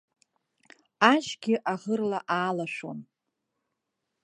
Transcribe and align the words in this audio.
Ажьгьы 1.11 1.55
аӷырла 1.73 2.19
аалашәон. 2.37 2.99